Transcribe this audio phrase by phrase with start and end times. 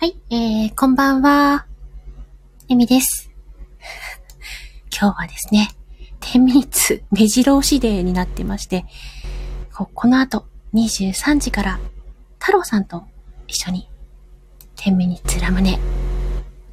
[0.00, 1.66] はい、えー、こんばんは。
[2.68, 3.32] エミです。
[4.96, 5.70] 今日はですね、
[6.20, 8.84] 10ミニッツ目白押しデーになってまして、
[9.72, 11.80] この後23時から
[12.38, 13.08] 太郎さんと
[13.48, 13.88] 一緒に
[14.76, 15.80] 10ミニッツラムネ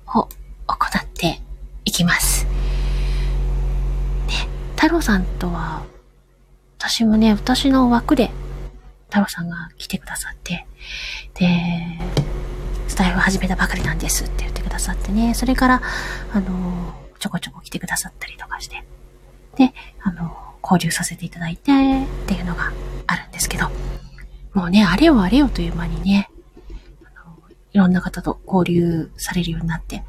[0.05, 0.29] を
[0.67, 1.41] 行って
[1.83, 2.45] いきます。
[4.27, 4.33] で、
[4.75, 5.81] 太郎さんとは、
[6.77, 8.29] 私もね、私の枠で
[9.09, 10.67] 太郎さんが来てくださって、
[11.33, 11.97] で、
[12.95, 15.81] スタイル始めたばかりなんですって言ってくださってね、それから、
[16.31, 18.85] あの、ちょこちょこ来てくださったりとかして、
[19.57, 22.71] で、あの、交流させていただいてっていうのが
[23.05, 23.69] あるんですけど、
[24.53, 26.29] もうね、あれよあれよという間にね、
[27.03, 27.35] あの
[27.73, 30.05] いろんな方と交流されるようになって、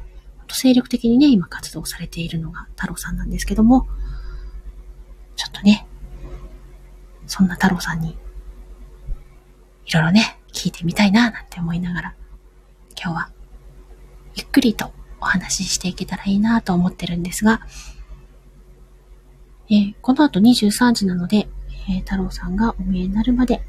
[0.47, 3.85] と精力的にね、今活動されているのが太郎さんなんですけども、
[5.35, 5.85] ちょっとね、
[7.25, 8.17] そんな太郎さんに、
[9.87, 12.15] いろいろね、聞いてみたいな、なんて思いながら、
[12.99, 13.29] 今日は、
[14.35, 17.61] ゆっくりとお話ししていけたらいいなと思ってるんですが、
[19.69, 21.47] えーこの後23時なので、
[21.89, 23.61] えー太郎さんがお見えになるまで、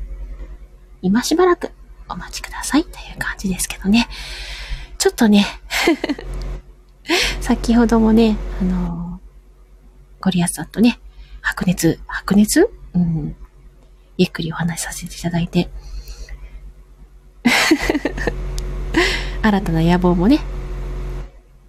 [1.02, 1.70] 今しばらく
[2.08, 4.08] お待ちくださいという感じですけどね。
[4.96, 5.46] ちょっとね、
[7.40, 9.08] 先ほどもね、あのー
[10.20, 10.98] ゴリアスさんとね、
[11.40, 12.68] 白熱、白熱？
[12.94, 13.36] うん。
[14.16, 15.70] ゆっくりお話しさせていただいて、
[19.42, 20.40] 新たな野望もね、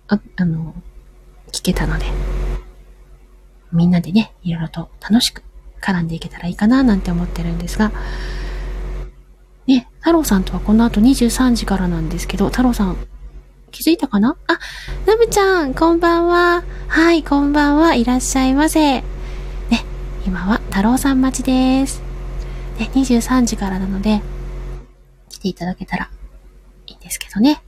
[0.07, 0.73] あ、あの、
[1.51, 2.05] 聞けたので、
[3.71, 5.43] みんなでね、いろいろと楽しく
[5.81, 7.91] 絡んでいけたらいいかななんて思ってるんですが、
[9.67, 12.97] ね、太郎さんとはこの後23時からなんですけど、太郎さん、
[13.71, 14.35] 気づいたかな？
[14.47, 14.59] あ、
[15.05, 16.63] ナブちゃん、こんばんは。
[16.87, 17.93] はい、こんばんは。
[17.93, 18.79] いらっしゃいませ。
[18.79, 19.03] ね、
[20.25, 22.01] 今は太郎さん待ちです。
[22.79, 24.21] ね、23時からなので、
[25.29, 26.09] 来ていただけたら
[27.09, 27.61] ですけどね。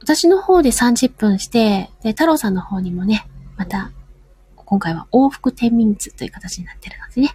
[0.00, 3.26] 私の方で30分して、で、太郎さんの方にもね、
[3.56, 3.92] また、
[4.56, 7.30] 今回は往復10ミニッツという形になってるのでね、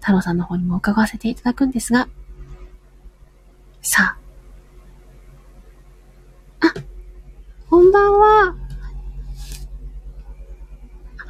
[0.00, 2.08] 太郎さんの方にも伺わせていただくんですが、
[3.82, 4.16] さ
[6.60, 6.66] あ。
[6.66, 6.74] あ、
[7.68, 8.56] こんばんは。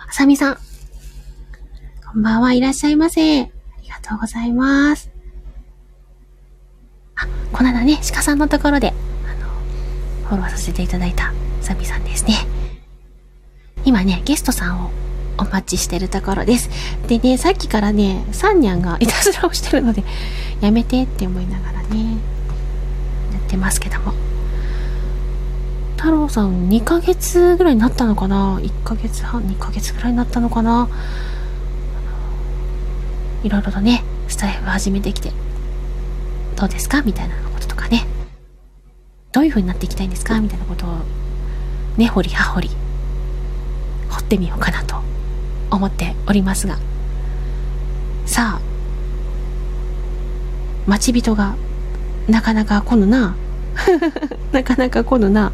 [0.09, 0.59] あさみさん。
[2.13, 3.43] こんばんはいらっしゃいませ。
[3.43, 3.45] あ
[3.83, 5.12] りがとうございます。
[7.63, 8.93] この間ね、鹿さんのところで、あ
[9.41, 9.49] の、
[10.29, 12.35] フォローさせていただいたサビさんですね。
[13.85, 14.91] 今ね、ゲストさんを
[15.39, 16.69] お待ちしてるところです。
[17.07, 20.03] でね、さっきからね、サンニャンがいたずらをしてるので、
[20.61, 22.15] やめてって思いながらね、
[23.33, 24.13] やってますけども。
[25.97, 30.89] 太郎さん2ヶ月ぐらいになったのかな ?1 ヶ月半、2ヶ月ぐらいになったのかな？
[33.45, 35.31] いろいろとね、スタイフ始めてきて、
[36.57, 37.03] どうですか？
[37.03, 37.52] みたいなこととかね。
[39.33, 40.39] どういう風になっていきたいんですか？
[40.41, 40.99] みたいなことを、
[41.97, 42.71] ねほりはほり、
[44.11, 44.97] 掘ってみようかなと
[45.71, 46.79] 思っておりますが。
[48.27, 48.61] さあ、
[50.87, 51.55] 待ち人が、
[52.29, 53.35] なかなか来ぬな。
[54.53, 55.51] なかなか来ぬな。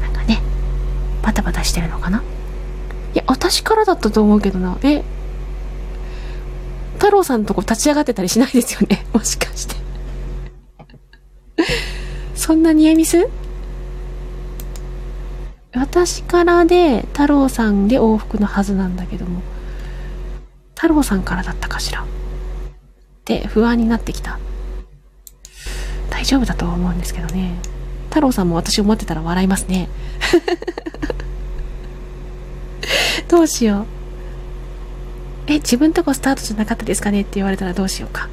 [0.00, 0.40] なんかね、
[1.22, 2.18] バタバタしてるのかな？
[2.18, 2.22] い
[3.18, 4.76] や、私からだったと思うけどな。
[4.82, 5.02] え、
[6.94, 9.04] 太郎さんのとこ立ち上がってたりしないですよね？
[9.12, 9.74] もしかして。
[12.34, 13.28] そんなニアミス
[15.72, 19.40] 私からで太郎さんで往復のはずなんだけども、
[20.74, 22.02] 太郎さんからだったかしら？
[22.02, 22.04] っ
[23.24, 24.38] て不安になってきた。
[26.10, 27.54] 大丈夫だとは思うんですけどね。
[28.08, 29.88] 太郎さんも私思ってたら笑いますね。
[33.28, 33.86] どうしよう。
[35.48, 37.22] え、自分とこスタートじゃなかったですかね？
[37.22, 38.28] って言われたらどうしようか。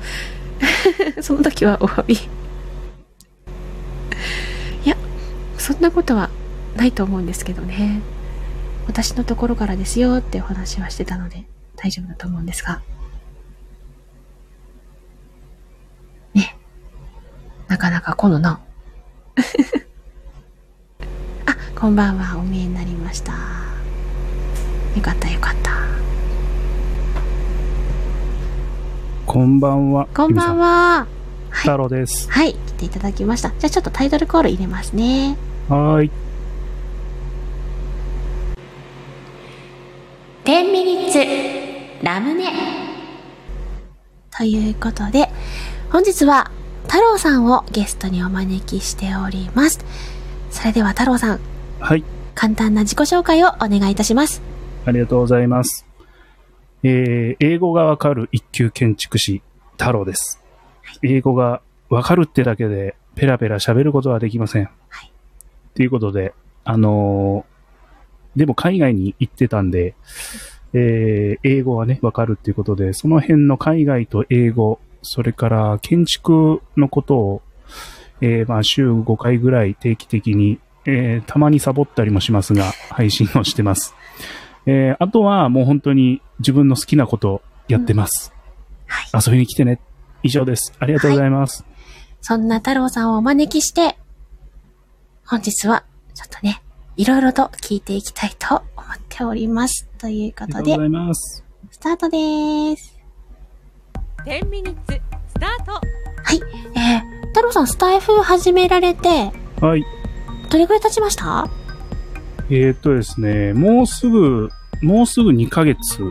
[1.21, 2.13] その時はお詫び。
[2.13, 2.17] い
[4.85, 4.95] や、
[5.71, 6.29] そんなことは
[6.75, 8.01] ないと思うんですけどね。
[8.87, 11.45] 私のところからですよってお話はしてたので
[11.77, 12.81] 大丈夫だと思うんですが。
[16.33, 16.57] ね。
[17.67, 18.59] なかなか来ぬな。
[21.45, 22.37] あ、こんばんは。
[22.37, 23.31] お見えになりました。
[23.31, 23.37] よ
[25.01, 25.71] かったよかった。
[29.25, 30.07] こんばんは。
[30.13, 30.65] こんばんは。
[30.67, 31.07] は。
[31.49, 32.29] 太郎です。
[32.29, 33.49] はい、来ていただきました。
[33.51, 35.37] じゃあちょっとタイトルコール入れますね。
[35.69, 36.11] はーい。
[40.43, 42.45] 10ミニッツラムネ。
[44.35, 45.29] ということで、
[45.91, 46.49] 本日は
[46.87, 49.79] 太郎さんをゲストにお招きしております。
[50.49, 51.39] それでは太郎さん、
[51.79, 52.03] はい。
[52.33, 54.41] 簡単な自己紹介をお願いいたします。
[54.85, 55.85] ありがとうございます。
[56.83, 59.43] えー、英語がわかる一級建築士、
[59.77, 60.41] 太郎です。
[61.03, 64.69] 英語がわかるってだけでペラペラ喋ることはできません。
[64.89, 65.10] はい。
[65.75, 66.33] ということで、
[66.63, 67.51] あのー
[68.33, 69.93] でも海外に行ってたんで、
[70.73, 77.41] えー英語はね、わかるっていうことで、その辺の海外と英語、それから建築のことを、
[78.21, 83.95] えーまあ週5回ぐらい定期的に、えーたまにサボったりもしますが、配信をしてます。
[84.65, 88.33] えーあとはもう本当に自分の好きなことをやってます。
[88.87, 89.21] はい。
[89.25, 89.81] 遊びに来てね。
[90.23, 90.73] 以上です。
[90.79, 91.65] ありがとうございます。
[92.21, 93.97] そんな太郎さんをお招きして、
[95.31, 96.61] 本日は、ちょっとね、
[96.97, 99.87] いろいろと聞いていきたいと思っております。
[99.97, 100.73] ということで。
[101.69, 102.99] スタートでーす。
[104.25, 105.79] 10ミニッツスタートは
[106.33, 106.41] い。
[106.77, 109.31] えー、太郎さん、スタイフ始められて、
[109.61, 109.85] はい。
[110.49, 111.47] どれくらい経ちました？
[112.49, 114.49] えー、っとですね、もうすぐ、
[114.81, 116.01] もうすぐ2ヶ月、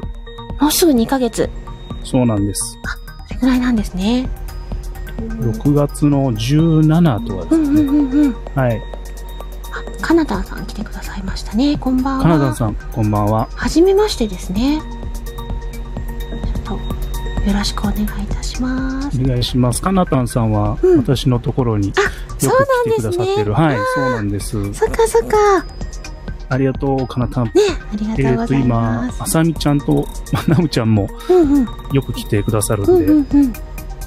[0.58, 1.50] もうすぐ2ヶ月。
[2.04, 2.78] そうなんです。
[3.28, 4.26] それぐらいなんですね。
[5.18, 7.82] 6月の17とかですね。
[7.82, 8.34] うんうんうんうん。
[8.54, 8.82] はい。
[9.72, 11.76] あ、カナダンさん来てくださいましたね。
[11.78, 12.22] こんばんは。
[12.22, 13.48] カナダさん、こんばんは。
[13.54, 14.80] はじめましてですね。
[16.64, 16.78] ちょっ
[17.42, 19.20] と、よろしくお願いいたします。
[19.20, 19.80] お願いします。
[19.82, 23.52] カナタンさんは、うん私のところによく来てくださってる。
[23.52, 24.72] はい、そうなんです。
[24.74, 25.36] そっかそっか。
[26.48, 27.44] ありがとう、カナタン。
[27.44, 27.52] ね、
[27.92, 29.22] ありがと、とうござい今ま、す。
[29.22, 31.08] あさみちゃんと、 まなむちゃんも。
[31.92, 33.52] よく来てくださるうんんで、うんうん。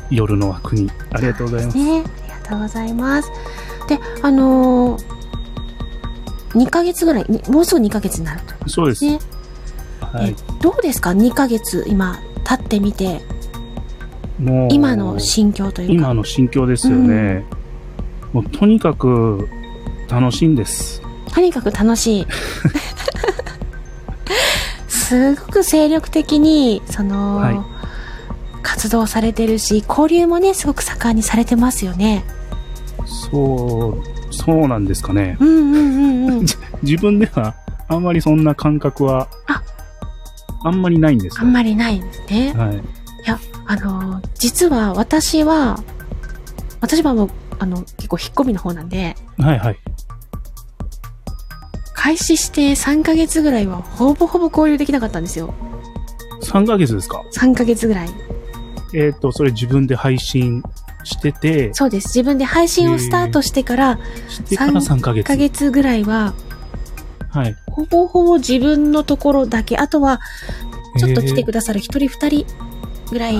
[0.09, 0.91] 夜の枠に。
[1.11, 1.77] ありがとうございます。
[1.77, 3.31] ね、ありがとうございます。
[3.87, 5.12] で、あのー、
[6.55, 8.69] 2ヶ月ぐらい、にもうすぐ2ヶ月になると。
[8.69, 9.05] そうです。
[9.05, 9.19] ね。
[9.99, 10.35] はいえ。
[10.61, 13.21] どうですか ?2 ヶ月、今、経ってみて、
[14.39, 15.93] もう、今の心境というか。
[15.93, 17.45] 今の心境ですよね。
[18.31, 19.47] もうとにかく
[20.09, 21.01] 楽しいんです。
[21.33, 22.27] とにかく楽しい。
[24.87, 27.73] すごく精力的に、その、はい
[28.63, 32.23] 活動されてるし、交流もね、すごく盛んにされてますよね。
[33.05, 34.03] そう、
[34.33, 35.37] そうなんですかね。
[35.39, 36.45] うんうんうんうん。
[36.81, 37.55] 自分では
[37.87, 39.61] あんまりそんな感覚はあ
[40.63, 41.43] あんまりないんですよ。
[41.43, 42.53] あんまりないんですね。
[42.55, 42.77] はい。
[42.77, 42.79] い
[43.25, 45.81] や、あのー実は私は、
[46.81, 49.77] 私はもう、あの、結構引っ込みの方なんで、はいはい。
[51.93, 55.53] 開始して3ヶ月ぐらいはほぼほぼ交流できなかったんですよ。
[56.41, 58.09] 3ヶ月ですか？3ヶ月ぐらい。
[58.93, 60.61] えっ、と、それ自分で配信
[61.03, 62.07] してて、そうです。
[62.07, 65.23] 自分で配信をスタートしてからしてから3ヶ1月。
[65.27, 66.33] ヶ月ぐらいは、
[67.29, 67.55] はい。
[67.67, 70.19] ほぼほぼ自分のところだけ、あとは、
[70.97, 72.45] ちょっと来てくださる一人二人
[73.09, 73.35] ぐらい。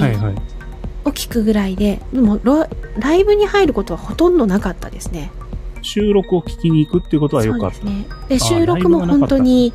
[1.06, 2.68] を聞くぐらいで、でもロ、
[2.98, 5.32] ライブに入ることはほとんどなかったですね。
[5.82, 7.76] 収録を聞きに行くっていうことはよかった。
[7.76, 8.06] そうですね。
[8.30, 9.74] で、あ収録も本当に、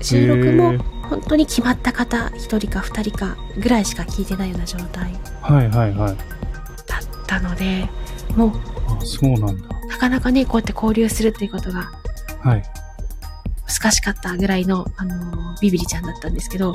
[0.00, 0.74] 収録も
[1.08, 6.16] 本当に決まった方、一人か二人かぐらいしか聞いてないような状態はいはいはい。
[6.86, 7.88] だったので、
[8.36, 8.50] もう、
[8.88, 9.68] あ、そうなんだ。
[9.88, 11.90] なかなかね、こうやって交流するっていうことが
[12.42, 12.62] はい。
[13.66, 16.74] 難しかったぐらいの、あのービビリちゃんだったんですけど、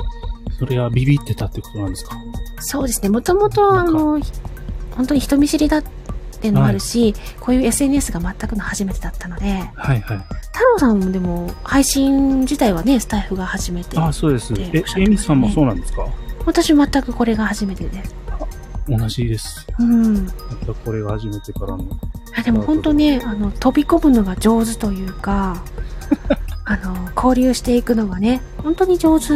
[0.58, 2.16] それはビビってたってことなんですか？
[2.60, 4.32] そうですね、もともと、あの、ひ
[4.96, 5.84] 本当に人見知りだっ
[6.40, 10.18] ていうのもあるし、こういう SNS が全くの初めてだったので、はいはい。
[10.18, 13.98] 太郎さんもでも、配信自体はね、スタイフが初めて。
[13.98, 14.52] あ、そうです。
[14.56, 16.06] えおっしゃってましたね、エミさんもそうなんですか？
[16.46, 18.14] 私全くこれが初めてです。
[18.88, 19.66] 同じです。
[19.78, 20.24] うん。
[20.26, 20.32] ま
[20.66, 21.84] たこれが初めてからの。
[22.36, 25.62] あでも本当ね、あの、飛び込むのが上手というか、
[26.64, 29.26] あの、交流していくのがね、本当に上手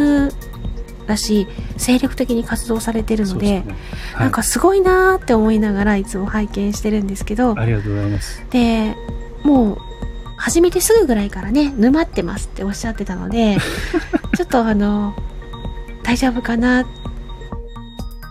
[1.07, 1.47] だし、
[1.77, 3.65] 精力的に活動されてるので、ね。
[4.13, 8.45] はいなんかすごいなーって思いながらいつも拝見してるんですけど、ありがとうございます。
[8.49, 8.95] で、
[9.43, 9.77] もう、
[10.37, 13.57] 始めてすぐぐらいからね、沼ってますっておっしゃってたので、
[14.35, 15.15] ちょっとあの、
[16.03, 16.85] 大丈夫かな、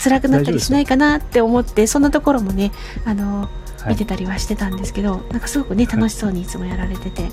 [0.02, 2.72] 辛くなったりしないかなって思って、そんなところもね、
[3.04, 7.28] あの、はい見てたりはしてたんですけど、なんかすごくね、楽しそうにいつもやられてて、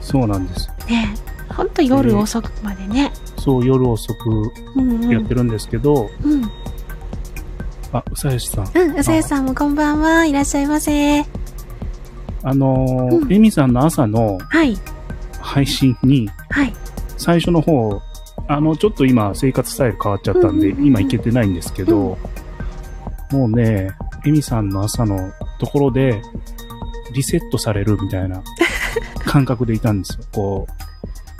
[0.00, 0.70] そうなんです。
[0.88, 1.14] ね、
[1.48, 3.12] ほんと夜遅くまでね、
[3.42, 5.10] そう、夜遅くうんうん。
[5.10, 6.44] やってるんですけど、うん。
[7.92, 8.70] あ、うさやしさん。
[8.72, 10.24] うん、うさやさんもこんばんは。
[10.26, 11.22] いらっしゃいませ。
[12.44, 14.76] あのーうんエミさんの朝のはい。
[15.40, 16.72] 配信に、はい。
[17.16, 18.00] 最初の方、
[18.46, 22.16] あの、ちょっと今生活スタイル変わっちゃったんで、うんうんうんうん今行けてないんですけど、
[23.32, 23.90] もうね、
[24.24, 26.22] エミさんの朝のところで、
[27.12, 28.40] リセットされるみたいな
[29.24, 30.24] 感覚でいたんですよ。
[30.32, 30.81] こう、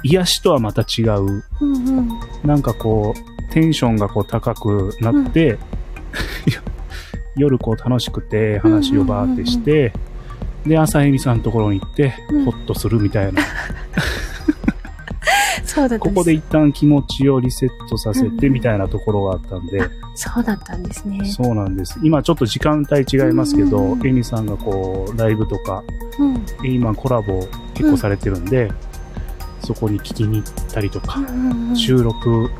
[0.02, 2.08] 癒しとはまた違う、うんうん。
[2.44, 5.58] なんかこう、テンションがこう高くなって、
[7.36, 9.92] 夜こう楽しくて話をバーってして、
[10.66, 13.42] で、朝エミさんのところに行って、うんホッとするみたいな。
[15.64, 16.04] そうだった。
[16.06, 19.80] ここで一旦気持ちをリセットさせてうんみたいなところがあったんで、
[20.14, 21.24] そうだったんですね。
[21.24, 21.98] そうなんです。
[22.02, 25.82] 今ちょっと時間帯違いますけど、うんうんさんがこう、ライブとか、
[26.18, 26.44] うん。
[26.64, 28.70] 今コラボ結構されてるんで、
[29.62, 31.20] そこに聞きに行ったりとか、
[31.74, 32.50] 収録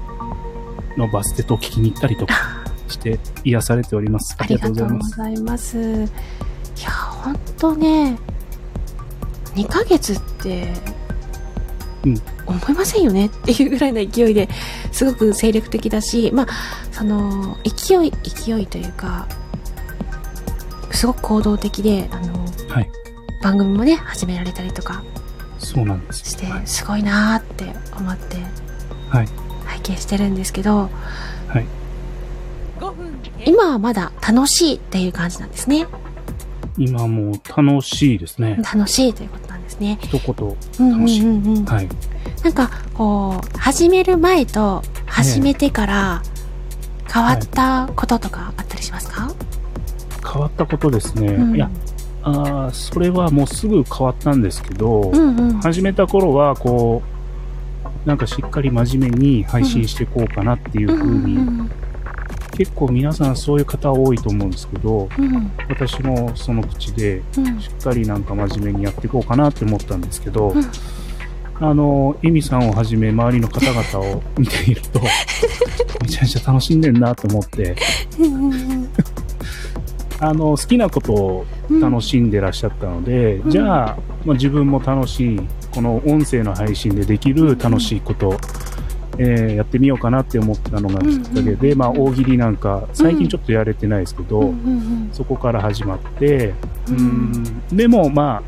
[0.97, 2.35] のバステと聞きに行ったりとか
[2.89, 4.37] して癒されております。
[4.39, 5.17] あ ありがとうございます。
[5.17, 5.79] ざいます。
[5.79, 8.17] いや、ほんとね、
[9.55, 10.73] 2ヶ月って、
[12.05, 13.27] うん思いませんよね？
[13.27, 14.49] っていうぐらいの勢いで
[14.91, 16.47] すごく精力的だし、まあ、
[16.91, 19.29] その、勢い、勢いというか、
[20.91, 22.91] すごく行動的で、あの、はい。
[23.41, 25.03] 番組もね、始められたりとか
[25.73, 26.31] そうなんです。
[26.31, 27.65] してはい、すごいなーって
[27.97, 28.37] 思って
[29.09, 29.29] はい。
[29.67, 30.91] 拝見してるんですけど、
[31.49, 31.67] はい。
[32.79, 33.15] 5分
[33.47, 35.87] 今はまだ楽しいっていう感じなんですね。
[36.79, 38.59] 今もう楽しいですね。
[38.75, 39.99] 楽しいということなんですね。
[40.03, 40.57] 一言。
[40.81, 41.89] うん楽しいうんうんうんはい。
[42.43, 46.23] なんか、こう、始める前と始めてから
[47.13, 49.31] 変わったこととかあったりしますか、
[50.33, 51.29] 変わったことですね。
[51.29, 51.71] うんいや、
[52.23, 55.61] あーそれはもうすぐ変わったんですけど、うんうん。
[55.61, 57.03] 始めた頃は、こ
[58.05, 61.71] う、なんかしっかり真面目に配信していこうかなっていううんう風に、ん
[62.53, 65.53] 結構皆さんそういう方多いと思うんですけど、うんうん。
[65.69, 67.61] 私もその口で、うん。
[67.61, 70.63] しっかりなんか真面目にやっていこうかなって思ったんですけど、うん。
[71.61, 75.01] あの、エミさんをはじめ周りの方々を見ていると、
[76.03, 77.77] めちゃめちゃ楽しんでんなと思って、
[78.19, 78.89] うんうん
[80.23, 83.51] あの、好きなことをうん楽しんでらっしゃったので、うん。
[83.51, 85.41] じゃあ、まあ、自分も楽しい、
[85.75, 88.37] この音声の配信でできる楽しいこと、
[89.19, 96.55] えーやってみようかなって思ったのがきっかけで、うんまあ、大喜利なんか、最近ちょっとやれてないですけど、うんうんそこから始まって、
[96.89, 96.97] うん。
[97.71, 97.77] うん。
[97.77, 98.43] でもま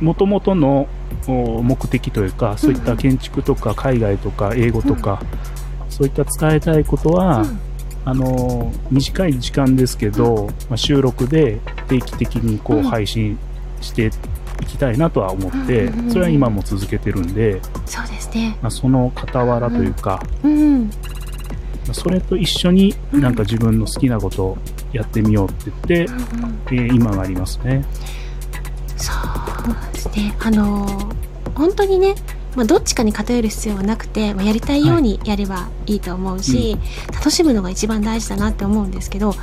[0.00, 0.88] あ、もともとの
[1.28, 5.22] お目的というか、そういった建築とか海外とか英語とか、
[5.88, 7.60] そういった伝えたいことは、うん
[8.04, 13.38] あの短い時間ですけど、まあ、収録で定期的にこううん配信
[13.80, 14.10] して
[14.62, 18.56] いきたいなとは思ってうんそれは今も続けてるんで、そうですね。
[18.62, 20.84] まあ、その傍らというか、うん。
[20.84, 20.90] ま
[21.90, 24.58] あそれと一緒にうんなんか自分の好きなことを
[24.92, 26.22] やってみようって言って、うんうん
[26.72, 27.84] えー今がありますね。
[28.96, 30.34] そうですね。
[30.40, 31.20] あのー
[31.54, 32.14] 本当にね、
[32.56, 36.76] まあ、どっちかに偏る必要はなくて、まあ、やりたいようにやればいいと思うし、
[37.12, 39.34] 楽しむのが一番大事だなって思うんですけど、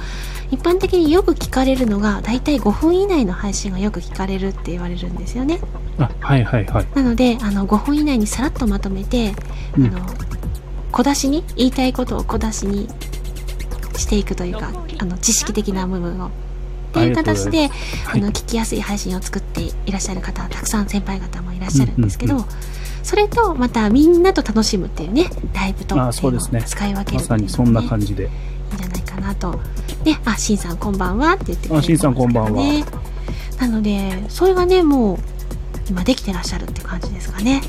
[0.51, 5.59] 一般的によく聞かれるのが、だいたい5分以内の配信がよく聞かれるって言われるんですよね。
[5.97, 6.87] あ、はいはいはい。
[6.95, 9.33] なので、あの、5分以内にさらっとまとめて、
[9.77, 9.85] うん。
[9.87, 10.05] あの、
[10.91, 12.89] 小出しに、言いたいことを小出しに
[13.97, 16.27] していくというか、あの、知識的な部分を。
[16.27, 16.29] っ
[16.91, 17.69] ていう形で、はい
[18.13, 22.45] あの、聞きやすい配信を作っていらっしゃる方、たくさん先輩方もいらっしゃるんですけど、うんうん
[23.07, 28.23] それと、またみんなと楽しむっていうね、ライブとあそうですね使い分けるまさにそんな感じで。
[28.23, 29.57] いいんじゃないかなと。
[30.03, 32.83] ね、あ、しんさんこんばんはって言ってくれてあしんさんこんばんはね。
[33.61, 35.17] なので、それがね、もう、
[35.89, 37.61] 今できてらっしゃるって感じですかね。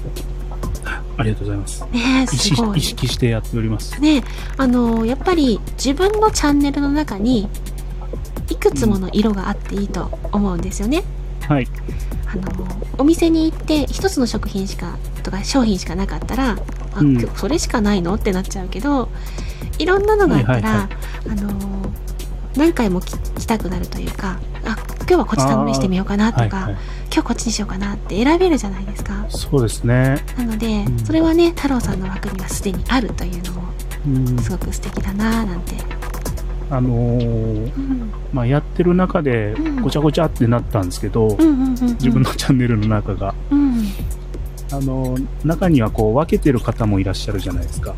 [1.17, 1.85] ありがとうございます。
[1.93, 2.79] ねすごい。
[2.79, 4.01] 意識してやっております。
[4.01, 4.25] ね
[4.57, 7.49] あのやっぱり自分のチャンネルの中に
[8.51, 11.05] いくつもの色があっていいと思うんですよね。
[11.47, 11.69] はい。
[12.31, 12.67] あの
[12.99, 16.51] お店に行って一つの食品しかとか商品しかなかったら、
[16.95, 18.15] あうんそれしかないの？
[18.15, 19.09] ってなっちゃうけど
[19.79, 20.89] いろんなのがあったら、はいはい
[21.31, 21.93] あの
[22.57, 26.83] 何回も来来たくなるというかあ今日はこっち試してみようかなとか、はいはい。
[27.13, 29.27] 今日こっちにしようかなって選べるじゃないですか。
[29.29, 30.19] そうですね。
[30.37, 33.63] なので、うんそれはね太郎さんの枠にはすでにあるというのも
[34.07, 35.75] うんすごく素敵だなぁなんて。
[36.71, 39.83] あのーうんまあ、やってる中でうん。
[39.83, 41.75] ごちゃごちゃってなったんですけど、うんうんうんうん。
[41.95, 43.35] 自分のチャンネルの中が。
[43.51, 43.85] うん。
[44.71, 47.95] あのー中にはこう分けてる方もいらっしゃるじゃないですか。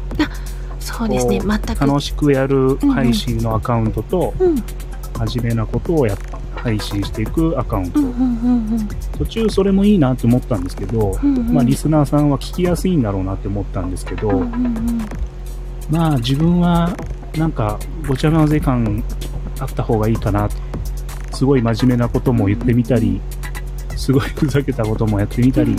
[0.79, 1.41] そうですね。
[1.41, 1.87] 全く。
[1.87, 4.57] 楽しくやる配信のアカウントと、うん
[5.27, 6.19] 真面目なことをやっ
[6.57, 11.53] 配信していくアカウント、うんうんうん途中それもいいなって思ったんですけど、うんうん。
[11.53, 14.99] まあ、リスナーさんは聞きやすいんだろうなって思ったんですけど、うんうんうん。
[15.91, 16.95] まあ自分は
[17.37, 19.03] なんかごちゃ混ぜ感
[19.59, 20.57] あった方がいいかなと
[21.33, 23.21] すごい真面目なことも言ってみたり
[23.97, 25.77] すごいふざけたこともやってみたり、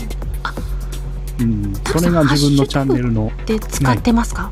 [1.39, 4.51] うん、それが自分のチャンネルので使ってますか、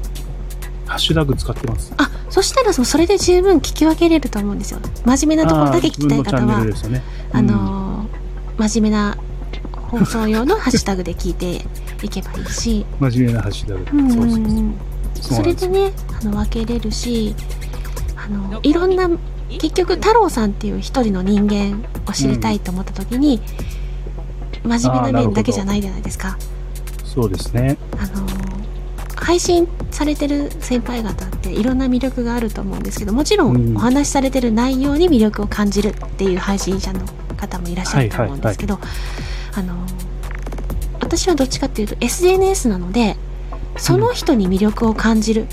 [0.88, 1.94] ハッシュタグ使ってます。
[1.98, 7.02] あそしたらそそれで十分聞き分けれると思うんですよ真面目なところだけ聞きたい方はルですよね。
[7.32, 8.20] あのー
[8.60, 9.18] 真面目な
[9.90, 11.62] 放送用のハッシュタグで聞いて
[12.04, 13.98] いけばいいし、う ん真面目なハッシュタグ。
[13.98, 14.12] うん。
[14.12, 14.40] そうそうそう。
[14.40, 14.89] うん
[15.22, 17.36] それでねあの分けれるし
[18.16, 19.10] あのいろんな
[19.50, 23.42] 結局太郎さんっていう一人の人間を知りたいと思った時に、
[24.64, 26.38] 真面目な面だけじゃないじゃないですか。
[27.04, 27.76] そうですね。
[27.98, 28.28] あの
[29.16, 37.06] 配信されてる先輩方っていろんな魅力があると思うんですけどもちろうんんお話しされてる内容に魅力を感じるっていう配信者の
[37.38, 38.80] 方もいらっしゃると思うんですけど、
[39.56, 39.76] あの
[41.00, 43.18] 私はどっちかっていうと SNS なので
[43.80, 45.48] その人に魅力を感じるっ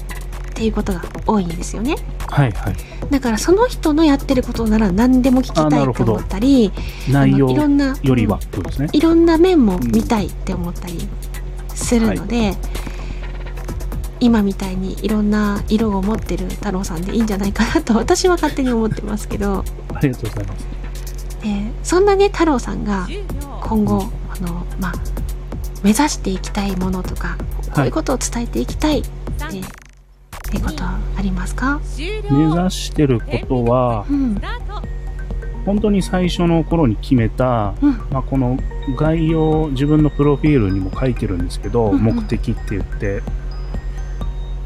[0.54, 1.96] ていうことが多いんですよね
[2.28, 2.76] はいはい。
[3.10, 6.72] だからその人のやってることなら何でも聞きたいと思ったり
[7.10, 8.38] 内容いろんなよりは
[8.78, 8.88] ね。
[8.92, 11.08] いろんな面も見たいって思ったり
[11.74, 12.56] するので、
[14.18, 19.62] 今みたいにいろんな色を持ってる太郎さんでいいんじゃないかなと私は勝手に思ってますけど、
[19.94, 20.66] ありがとうございます。
[21.42, 24.92] えーそんなね太郎さんが10秒今後あの、まあ、
[25.86, 27.38] 目指していきたいものとか
[27.72, 28.98] こういうことを伝えていきたい。
[28.98, 29.62] って,、三っ
[30.50, 31.80] てことはありますか、
[32.28, 34.40] 目指してることはう、ん。
[35.64, 37.92] 本当に最初の頃に決めた、うん。
[38.10, 38.58] まあ、この
[38.96, 42.02] 概要、自分のプロフィールにも書いてるんですけど、うんうん。
[42.16, 43.22] 目的って言って、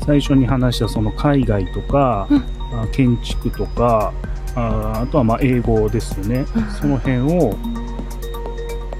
[0.06, 2.38] 最初に話したその海外とか、うん。
[2.80, 4.14] あ建築とか、
[4.54, 6.46] ああとはまあ英語ですよね。
[6.56, 6.70] うん。
[6.70, 7.54] その辺を、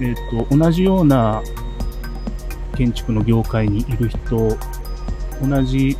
[0.02, 1.42] えっ、と、同じような
[2.80, 4.56] 建築の業界にいる人、
[5.46, 5.99] 同じ、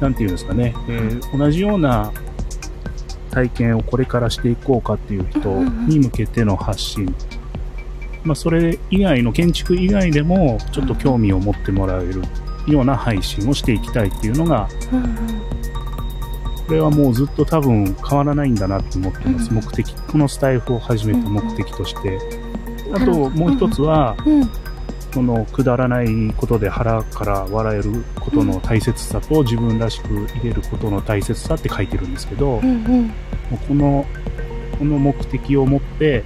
[0.00, 2.12] なんていうんですかね、えー同じような
[3.32, 5.48] 体験をこれからしていこうかっていう人
[5.88, 7.12] に向けての発信。
[8.22, 12.22] まあ、それ以外の建築以外でもちょっと興味を持ってもらえる
[12.68, 14.68] ような配信をしていきたいっていうのが
[16.68, 22.16] これはもうずっと多分変わらないんだなって思ってます、うん目的このスタイフを始めた目的として、
[22.94, 24.16] あともう一つは、
[25.16, 33.14] うんそのくだらないことで腹から笑えることの大切さと自分らしく入れることの大切さって書いてるんですけど、うんうん
[33.68, 34.06] この
[34.78, 36.24] この目的を持って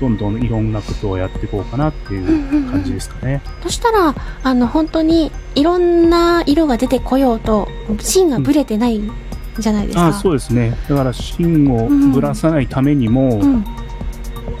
[0.00, 3.40] どんどんいろんなことをやっていこうかなっていう感じですかね。
[3.62, 7.68] そしたら、あの、本当にいろんな色が出てこようと、
[8.00, 9.12] 芯がぶれてないん
[9.58, 10.06] じゃないですか。
[10.06, 13.64] ああそうですねだから芯をぶらさないためにも、うん。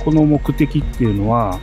[0.04, 1.58] この目的っていうのは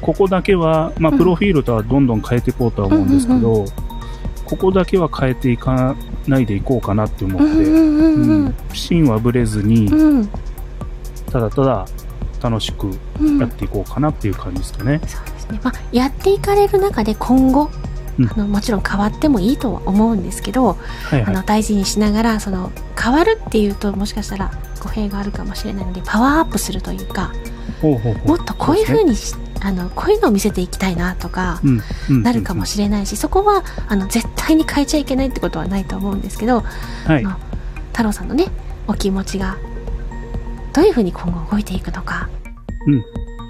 [0.00, 3.64] ここだけは、まあ、うんプロフィールとはどんどん変えていこうとは思うんですけど、
[4.44, 10.20] ここだけは変えていかないでいこうかなって思って、うんうんうんうん芯はぶれずにうん。
[10.20, 10.28] うん。
[11.30, 11.86] ただただ
[12.42, 15.00] 楽しくうんやっていこうかなっていう感じですかね。
[15.06, 15.60] そうですね。
[15.62, 17.70] まあ、やっていかれる中で今後、
[18.18, 20.76] うんあの、もちろん変わってもいいとは思うんですけど、は
[21.12, 27.32] いはいあの、大事にしながら、その、変わるっていうと、もしかしたら語弊があるかもしれないので、パワーアップするというか、
[27.82, 31.60] ほうほうほうもっとこういうそですね風にし、あの、こういうのを見せていきたいなとか、
[32.08, 36.62] なるかもしれないし、そこは、あの、絶対に変えちゃいけないってことはないと思うんですけど、
[37.06, 37.24] はい。
[37.92, 38.46] 太郎さんのね、
[38.86, 39.56] お気持ちが、
[40.72, 42.28] どういう風に今後動いていくのか、
[42.86, 43.00] うん。
[43.00, 43.02] っ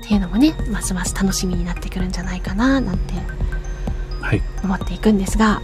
[0.09, 3.15] ていうのもね、ますます楽しみになってくるんじゃないかな、なんて
[4.21, 4.43] はい。
[4.63, 5.61] 思っていくんですが、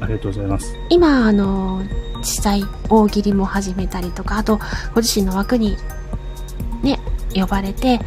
[0.00, 0.76] ありがとうございます。
[0.88, 1.82] 今、あの、
[2.18, 4.58] 実際、大喜利も始めたりとか、あと、
[4.94, 5.76] ご自身の枠に、
[6.82, 7.00] ね、
[7.34, 8.00] 呼ばれて、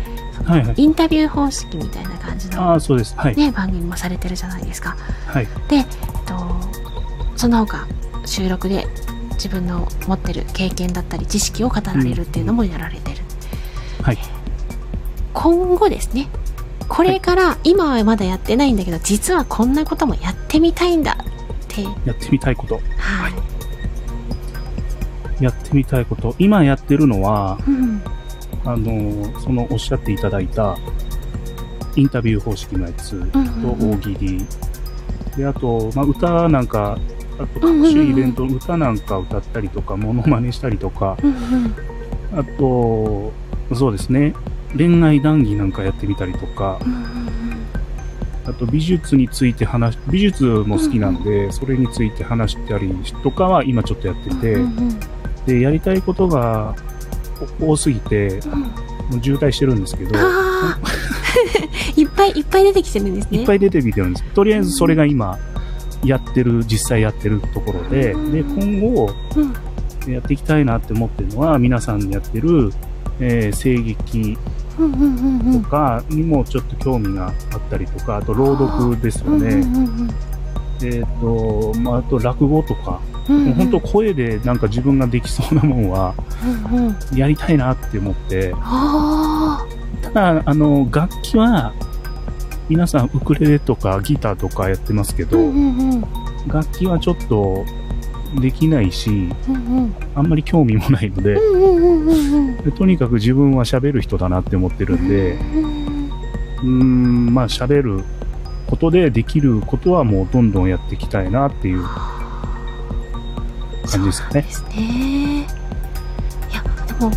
[0.46, 0.74] はいはい。
[0.78, 3.16] インタビュー方式みたいな感じの、ああ、そうです。
[3.18, 3.36] はい。
[3.36, 4.96] ね、番組もされてるじゃないですか。
[5.28, 5.48] はい。
[5.68, 5.86] で、えっ
[6.26, 6.36] と、
[7.36, 7.88] その他、
[8.26, 8.88] 収録で
[9.34, 13.18] 自分の持ってる経験だったり知識を語られるっていうのもやられてる。
[14.02, 14.18] はい。
[15.34, 16.28] 今後ですね、
[16.88, 21.26] これから、今はまだやってないんだけど、実はこんなこともやってみたいんだっ
[21.68, 22.76] て、やってみたいこと。
[22.76, 22.82] は
[25.40, 25.44] い。
[25.44, 26.36] やってみたいこと。
[26.38, 28.04] 今やってるのは、うん。
[28.66, 30.78] あの、そのおっしゃっていただいた、
[31.96, 33.20] インタビュー方式のやつ
[33.62, 34.46] と大喜利。
[35.38, 36.98] で、あと、まあ、歌なんか、
[37.40, 41.18] あと各種イベント、歌なんか歌ったりとか、モノマネしたりとか。
[42.34, 43.32] あと、
[43.74, 44.34] そうですね、
[44.78, 46.80] 恋愛談義なんかやってみたりとか、
[48.46, 52.94] あと美術について話し、美術も好きなんで、それについて話したり
[53.24, 54.58] とかは今ちょっとやってて、
[55.46, 56.76] で、やりたいことが
[57.60, 60.16] 多すぎて、うんもう渋滞してるんですけど、
[61.98, 63.40] いっぱいいっぱい出てきてるんですね。
[63.40, 64.24] いっぱい出てきてるんです。
[64.34, 65.38] とりあえずそれが今、
[66.06, 68.32] やってる、実際やってるところで、うん。
[68.32, 69.14] で、今後、
[70.06, 70.14] うん。
[70.14, 72.72] やっていきたいなって思ってるのは、皆さんにやってる、
[73.20, 74.38] えー声劇
[75.62, 79.64] とかにもちょっと興味があったりとか、あと朗読ですよね。
[80.84, 83.00] えっ、と、まあ、あと落語とか、
[83.32, 86.14] うんもう本当声でなんか自分ができそうなもんは
[86.72, 87.18] うんうん。
[87.18, 89.66] やりたいなって思って、あ
[90.02, 91.74] ただ、あの、楽器は、
[92.70, 96.02] 皆さんウクレレとかギターとかやってますけど、ーうんうんうん。
[96.48, 97.66] 楽器はちょっと
[98.40, 99.96] できないし、うんうん。
[100.16, 106.12] あんまり興味もないので、うんうんうんうんでとにかく自分は喋る人だなって思ってるんで、うん
[106.62, 108.04] うーん、まあ喋る
[108.68, 111.84] ことでできることはもうどんどんやっていきたいなっていう
[113.88, 114.42] 感じですかね。
[114.42, 115.42] ですね。
[115.42, 115.46] い
[116.54, 117.12] や、でも、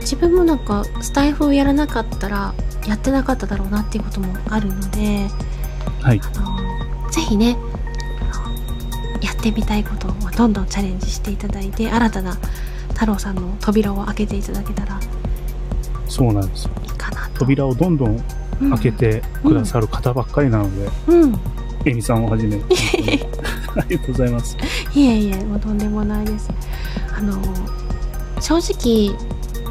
[0.00, 2.54] 自分もなんか、スタイフをやらなかったら、
[2.86, 5.28] やってなかっただろうなっていうこともあるので、
[6.00, 6.20] はい。
[6.22, 7.56] あのぜひね、
[9.20, 12.36] やってみたいことをどんどんチャレンジしていただいて、新たな
[12.94, 15.00] 太郎さんの扉を開けていただけたら
[16.12, 16.72] そうなんですよ。
[16.82, 17.40] いいかなと。
[17.40, 18.22] 扉をどんどん
[18.70, 21.22] 開けてくださる方ばっかりなので、うん。
[21.22, 21.40] うん。
[21.86, 22.60] エミさんをはじめ、
[23.76, 24.56] ありがとうございます。
[24.94, 26.50] いえいえ、もうとんでもないです。
[27.16, 27.40] あの、
[28.40, 29.16] 正直、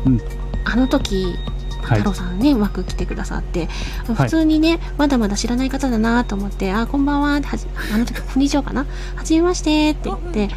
[0.06, 0.22] うん。
[0.64, 1.36] あの時、
[1.82, 2.00] はい。
[2.00, 3.68] 太郎さんね、枠来てくださって、い。
[4.14, 8.86] 普通にね、まだまだ知らない方だなと思って、あ、こんばんはってはじ、あの時、こんにちはかな。
[9.16, 10.50] はじめましてって言って、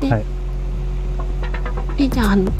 [0.00, 0.24] で、はい。
[1.96, 2.50] でじゃああの、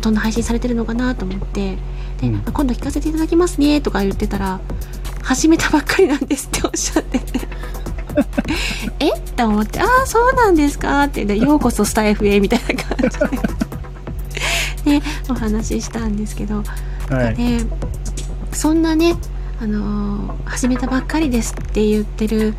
[0.00, 1.76] どんな配信されてるのかなと思って、
[2.20, 2.40] で、うん。
[2.40, 4.60] 今度聞かせていただきますねとか言ってたら、
[5.22, 7.40] 始めたばっかりなんですっておっしゃってて。
[9.00, 9.10] え？
[9.14, 11.04] って思って、ああ、そうなんですか？
[11.04, 12.96] って、でようこそスタイフへみたいな感
[14.76, 16.62] じで、ね、お話ししたんですけど、
[17.08, 17.34] はい。
[17.34, 17.64] で、
[18.52, 19.14] そんなね、
[19.60, 22.54] あのー始めたばっかりですって言ってる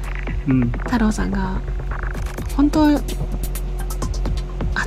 [0.48, 0.72] うん。
[0.72, 1.60] 太郎さんが、
[2.56, 3.02] 本当、あっ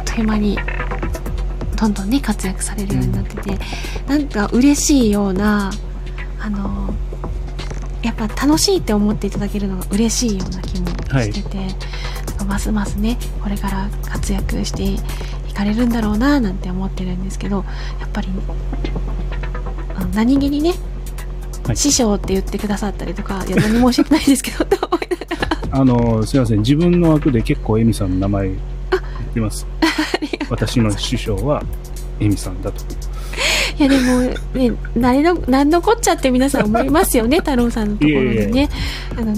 [0.05, 0.59] という間に、
[1.77, 3.59] どんどんね、活躍されるようになってて、
[4.09, 5.71] なんか嬉しいような、
[6.41, 6.95] あのー
[8.05, 10.89] やっぱ楽しいって思っていただけるのが嬉しいような気も
[11.23, 14.83] してて、なんかますますね、これから活躍して
[15.49, 17.65] いかれるんだろうななんて思ってるんですけど、
[18.01, 18.29] やっぱり、
[20.15, 20.75] 何気にね、
[21.67, 26.59] はい師匠って言ってくださったりとか、いや、何も教えてないですけど、 と思いながらあの、すいません。
[26.59, 28.59] 自分の枠で結構エミさんの名前言っ
[29.33, 29.67] てます。
[30.51, 31.63] 私の師匠は
[32.21, 33.04] エミさんだと。
[33.79, 34.21] いやでも
[34.55, 38.69] ね、何の、何のこっちゃって皆さん思いますよね、太郎さんのところでね。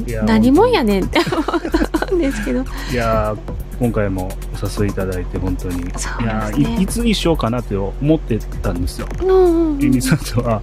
[0.06, 2.64] いや何もんやねんって思うんですけど。
[2.92, 3.38] いやー
[3.78, 4.30] 今回も
[4.62, 5.84] お誘いいただいて本当に。
[5.84, 9.08] ねいやーいいつにしようかなって思ってたんですよ。
[9.22, 10.60] うんうんさんとは、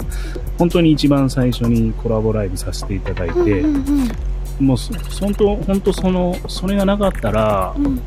[0.57, 4.11] 本当に一番最初にコラボライブさせていただいて、うんうん
[4.59, 7.99] もうそ、本当、本当その、それがなかったらう、ん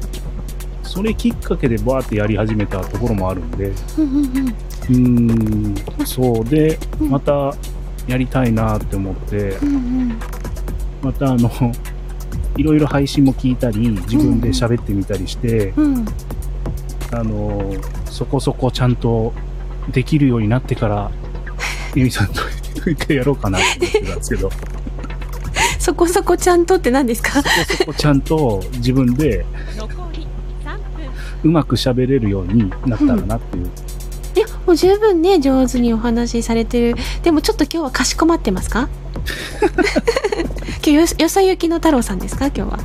[0.85, 4.55] それきっかけでバーってやり始めたところもあるんで、うんうんうん
[4.89, 5.75] うーん、
[6.07, 7.11] そうで、うん。
[7.11, 7.55] また
[8.07, 10.19] やりたいなって思って、うんうん。
[11.03, 11.51] またあの、
[12.57, 16.07] いろいろ配信も聞いたり、自分で喋ってみたりして、うん。
[17.13, 17.73] あの、
[18.07, 19.33] そこそこちゃんと
[19.93, 21.11] できるようになってから、
[21.95, 22.41] ゆみさんと
[22.91, 24.51] 一回やろうかなって思ってたんですけど、
[25.79, 27.31] そこそこちゃんとって何ですか？
[27.31, 29.45] そこそこちゃんと自分で
[29.77, 30.27] 残り
[30.65, 30.81] 3分。
[31.45, 33.65] うまく喋れるようになったらなっていう。
[33.65, 33.71] いや、
[34.67, 36.97] もう十分ね、上手にお話しされてる。
[37.23, 38.89] でもちょっと今日はかしこまってますか？
[40.83, 42.47] 今日よ、よさゆきの太郎さんですか？
[42.47, 42.79] 今日は。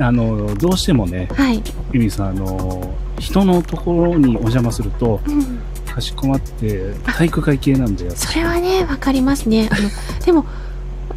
[0.00, 1.62] あの、どうしてもね、はい。
[1.92, 5.58] ゆみさん、あの、人のところにお邪魔すると、うん。
[5.92, 8.12] かしこまって体育会系なんだよ。
[8.14, 9.68] それはね、わかりますね。
[9.72, 9.88] あの、
[10.24, 10.44] でも、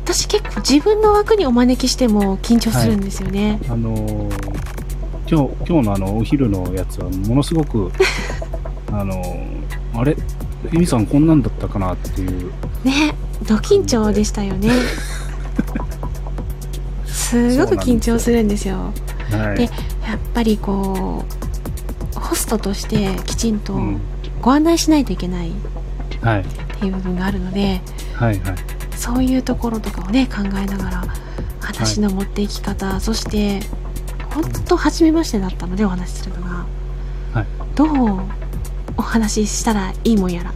[0.04, 3.60] 私結構自分の枠にお招きしても緊張するんですよね。
[3.70, 4.32] あのー
[5.30, 7.90] 今日、今日のあの、お昼のやつはものすごく、
[8.92, 10.16] あのーあれ？
[10.72, 12.52] ゆみさんこんなんだったかなっていう。
[12.84, 13.14] ね、
[13.48, 14.70] ド緊張でしたよね。
[17.06, 18.94] すごく緊張するんですよ。
[19.32, 19.58] はい。
[19.58, 19.72] でやっ
[20.34, 21.26] ぱりこ
[22.16, 24.02] う、ホストとしてきちんとうん
[24.42, 25.54] ご案内しないといけないっ
[26.22, 26.44] はい。
[26.80, 27.82] ていう部分があるので、
[28.16, 28.56] はいはい。
[28.96, 31.04] そういうところとかをね、考えながら、
[31.62, 33.62] 話の持っていき方、そして、
[34.34, 36.66] 本当初めましてだったのでお話しするのが、
[37.34, 38.20] はいどう
[39.02, 40.54] お話ししたらいいもんやら、っ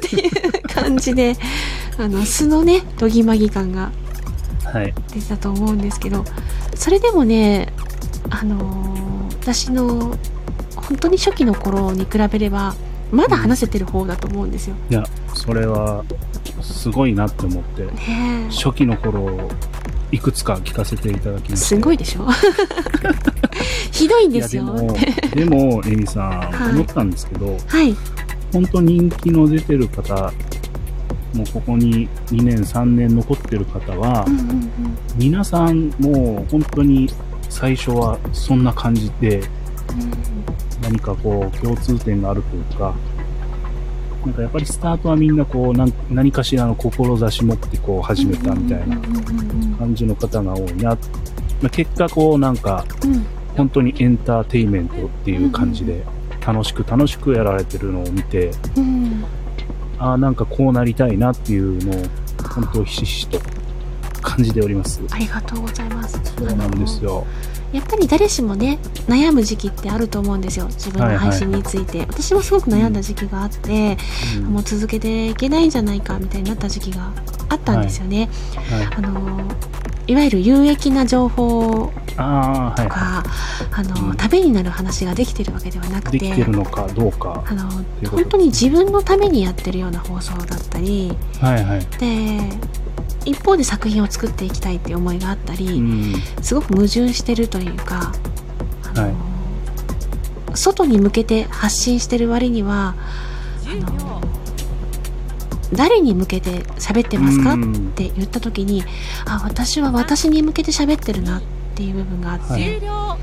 [0.00, 1.36] ていう感じで、
[1.98, 3.90] あの、素のね、どぎまぎ感が
[4.64, 4.94] はい。
[5.14, 6.24] 出てたと思うんですけど、
[6.74, 7.72] それでもね、
[8.30, 9.08] あのー
[9.40, 10.14] 私の
[10.76, 12.74] 本当に初期の頃に比べれば、
[13.10, 14.76] まだ話せてる方だと思うんですよ。
[14.90, 16.04] いや、それは、
[16.60, 17.92] すごいなって思って、ね
[18.46, 19.48] え初期の頃、
[20.10, 21.66] いくつか聞かせていただきました。
[21.66, 22.26] すごいでしょ？
[23.92, 24.64] ひどいんですよ。
[24.64, 24.96] でも、
[25.34, 27.94] でも、エミさん、はい思ったんですけど、はい。
[28.52, 30.14] 本当人気の出てる方、
[31.34, 34.70] もうここに2年、3年残ってる方は、うんうんうん
[35.18, 37.10] 皆さんもう本当に
[37.48, 39.42] 最初はそんな感じで、
[40.80, 42.94] 何かこう共通点があるというか、
[44.24, 48.96] なんかやっぱりスタートはみんなこう何何かしらの志持ってこう始めたみたいな
[49.78, 50.90] 感じの方が多いな。
[50.90, 50.96] ま
[51.66, 52.84] あ結果こうなんか
[53.56, 56.04] 本当にエンターテインメントっていう感じで
[56.46, 59.24] 楽しく楽しくやられてるのを見て、うん
[59.98, 62.04] ああなんかこうなりたいなっていうのを
[62.54, 63.40] 本当ひしひしと
[64.22, 65.00] 感じております。
[65.10, 66.20] ありがとうございます。
[66.36, 67.26] そうなんですよ。
[67.72, 70.66] やっぱり誰しもね悩む時期ってあると思うんですよ。
[70.66, 73.96] 自分の配信について、私もすごく悩んだ時期があって、
[74.38, 74.44] うん。
[74.44, 77.12] もう続けていけないんじゃないかみたいになった時期が
[77.48, 78.28] あったんですよね、
[78.70, 79.40] はい、あの
[80.06, 83.22] いわゆる有益な情報ああ、はいは
[83.64, 84.16] とか、あのうん。
[84.16, 86.18] ためになる話ができてるわけではなくい。
[86.18, 87.44] でてきてるのかどうか。
[87.46, 87.70] あの
[88.10, 91.80] 本当に自分のためにやってるような放送だったりはいはい。
[91.98, 92.58] で
[93.28, 96.14] 一方で作品を作っていきたいっていう思いがあったり、うん。
[96.42, 98.12] すごく矛盾してるというか、
[98.94, 99.28] はい
[100.54, 102.96] 外に向けて発信してる割には
[103.62, 104.20] 10秒
[105.72, 108.82] 誰に向けて喋ってますか、うんって言った時に
[109.26, 111.42] あ私は私に向けて喋ってるなっ
[111.74, 113.18] ていう部分があって、はい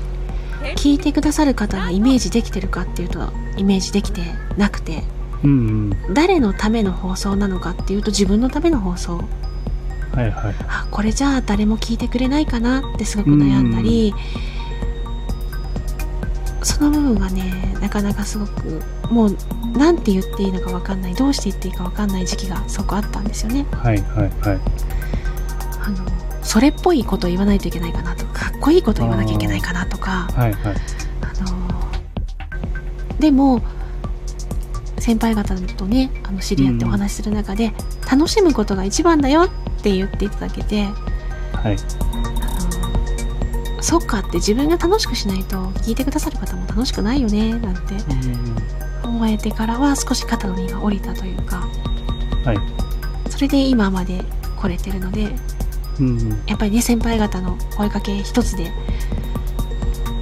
[0.74, 3.20] 聞いてくださる方がイメージできてるかっていうと
[3.56, 4.22] イメージできて
[4.56, 5.04] なくて
[5.44, 6.14] うんうん。
[6.14, 9.24] 誰のための放送なのかっていうと自分のための放送
[10.16, 10.54] はいはい。
[10.66, 14.14] あこれじゃあ誰も聞いてくれないかなってすごく悩んだり、
[16.62, 19.36] その部分がねなかなかすごくもう
[19.78, 24.60] なんて言っていいのか分かんないどうして言っていいか分かんない時期がすごくあったんですよねはいはいはい。
[25.82, 26.06] あの
[26.42, 30.76] それっぽいことを言わないといけないかなとかかっこいいことを言わなきゃいけないかなとかはいはい。
[31.20, 33.60] あのでも
[34.98, 37.72] 先輩方とねあの知り合ってお話しする中で、
[38.10, 39.50] 楽しむことが一番だよっ
[39.86, 40.82] て言っていただけて
[41.52, 41.76] はい。
[41.76, 47.80] あのそっかって自分が楽しくしないと聞いてくださる方も楽しくないよねなんて
[49.04, 51.58] 思えてからは少し肩の荷が下りたというか
[52.44, 53.30] はい。
[53.30, 54.24] それで今まで
[54.60, 55.30] 来れてるので
[56.00, 56.30] うんうん。
[56.46, 58.72] やっぱりね先輩方の声かけ一つで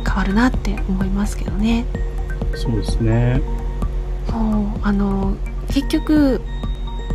[0.06, 1.86] 変わるなって思いますけどね
[2.54, 3.40] そうですね。
[4.30, 5.34] もうあの
[5.68, 6.42] 結局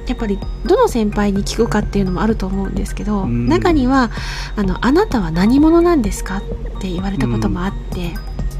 [0.09, 4.09] やっぱりどの先輩に聞くかっていうのもあると思うんですけど、うん中には
[4.55, 6.41] あの「あなたは何者なんですか?」っ
[6.81, 8.15] て言われたこともあって、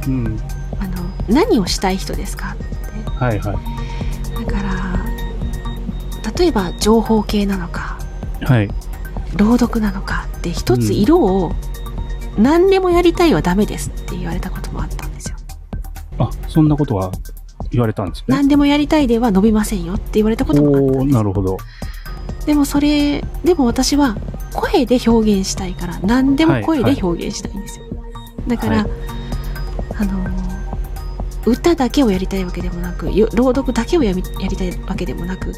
[0.07, 0.39] うん。
[0.79, 0.91] あの
[1.27, 4.45] 何をしたい人ですかってはいはい。
[4.45, 7.97] だから例えば情報系なのか
[8.41, 8.69] はい。
[9.35, 11.53] 朗読なのかって一つうん色を
[12.37, 15.37] 何でもやりたいはダメですって言われたこともあったんですよ。
[16.19, 17.11] あ、そんなことは
[17.71, 18.25] 言われたんですね。
[18.27, 21.57] 何でもやりたいでは伸びませんよって言われたこともあったんですなるほど。
[22.45, 24.17] でもそれでも私は
[24.53, 27.85] 声で表現したいから何でも声で表現したいんですよ、
[28.47, 28.89] だから、はい
[30.01, 30.39] あのー
[31.45, 35.53] 歌だけをやりたいわけでもなくよ朗読だけをやみやりたいわけでもなく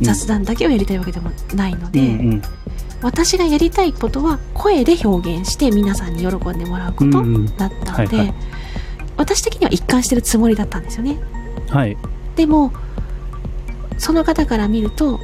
[0.00, 2.42] 雑談だけをやりたいわけでもないので、うんうん。
[3.02, 7.22] 私がやりたいことは声で表現して皆さんに喜んでもらうこと
[7.58, 8.34] だったので、はいはい
[9.18, 11.18] 私的には一貫してるつもりだったんですよね
[11.68, 11.96] はい。
[12.36, 12.72] でも
[13.98, 15.20] その方から見ると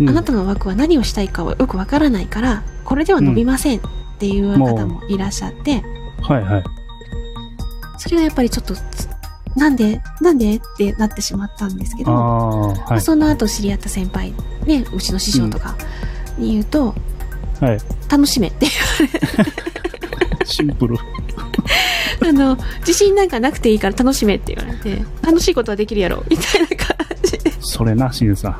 [0.00, 3.82] うんあなたの枠は何をしたいかはよくわからないから、これでは伸びませんっ
[4.18, 5.82] ていう方もいらっしゃって、
[6.22, 6.64] はいはい。
[7.98, 9.08] それがやっぱりちょっとつ、
[9.56, 13.00] なんでなんでってなってしまったんですけあど、あ、はい。
[13.00, 14.34] その後知り合った先輩、
[14.66, 15.76] ね、うちの師匠とか
[16.36, 16.94] に言うと、
[17.60, 17.78] はい。
[18.10, 18.66] 楽しめって、
[20.44, 20.96] シンプル。
[22.22, 28.52] あの、自信なんかなくていいから楽しめって言われて、楽しいことはできるやろ、みたいな感じでそれな、しんさん。
[28.52, 28.54] っ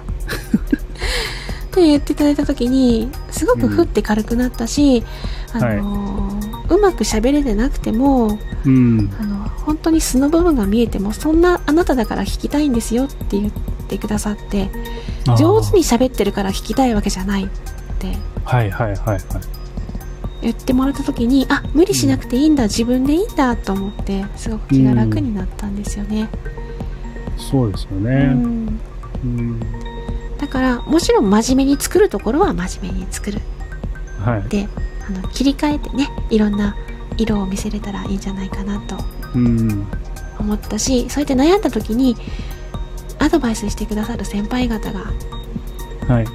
[1.77, 5.05] て言っていただいた時にすごくふって軽くなったし、
[5.53, 9.11] あのうまく喋れてなくてもうん。
[9.21, 13.53] あの本当に素の部分が見えてもそんなあなただから聞きたいんですよって言っ
[13.89, 14.71] てくださって
[15.37, 17.49] 上手に喋ってるから聞きたいわけじゃないっ
[17.99, 19.21] てはいはいはいはい。
[20.43, 26.29] 言ってもらった時にあ無理しなくていいんだ、自分でいいんだと思ってすごく気が楽になったんですよね。
[27.39, 28.27] そうですようね。
[28.27, 28.81] ん
[29.25, 29.61] うん。
[30.39, 33.41] だからもちろん真面目に作るところは真面目に作る
[34.21, 34.49] はい。
[34.49, 34.69] で
[35.09, 36.77] あの切り替えてねいろんな
[37.17, 38.97] 色を見せれたらいいんじゃないかなと
[39.35, 39.87] うん。
[40.39, 42.17] 思ったしそうやって悩んだ時に
[43.19, 45.05] アドバイスしてくださる先輩方が
[46.09, 46.27] はい。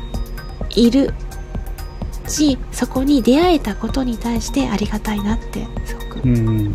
[2.31, 6.47] しそこに出会えたことに対してありがたいなってすごくうん。
[6.57, 6.73] 思っ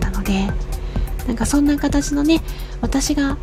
[0.00, 0.48] たので
[1.26, 2.40] なんかそんな形のね
[2.80, 3.36] 私が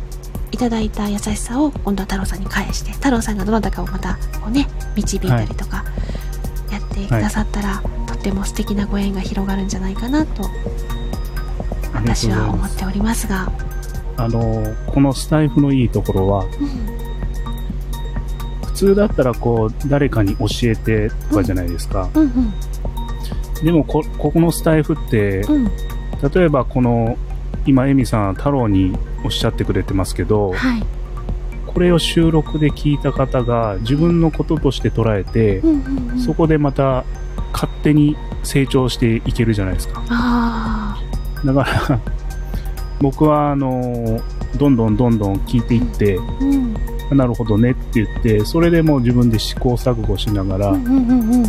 [0.52, 4.66] いただいた優しさを今度は太郎さんに返して太郎さんがどなたかをまたこうね
[4.96, 5.84] 導いたりとか
[6.70, 10.44] やってくださったら、とっても素敵なご縁が広がるんじゃないかなと
[11.92, 12.30] 私。
[12.30, 13.50] は思っておりますが、
[14.16, 16.89] あの、このスタイフのいいところは、うん普
[18.80, 22.08] 通だったらこう、誰かに教えてとかじゃないですか。
[22.14, 22.52] うんうん
[23.62, 25.70] でもこ、ここのスタイフって、うん
[26.34, 27.16] 例えばこの、
[27.66, 30.82] 今、エミさん、太郎におっしゃってくれてますけど、はい
[31.66, 36.20] これを収録で聞いた方が自分のこととして捉えて、うんうんうん。
[36.20, 37.04] そこでまた
[37.52, 40.02] 勝手に成長していけるじゃないですか。
[40.08, 41.00] あ
[41.44, 42.00] だから、
[43.00, 44.20] 僕は、あの、
[44.56, 46.22] どんどんどんどん聞いていって、あ。
[46.40, 46.74] うん。
[47.14, 51.44] なるほどねって言って、それでもう自分で試行錯誤しながらうんうんうんうん。